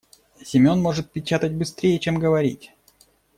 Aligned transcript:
Семён 0.51 0.81
может 0.81 1.11
печатать 1.11 1.53
быстрее, 1.53 1.99
чем 1.99 2.17
говорить. 2.17 2.71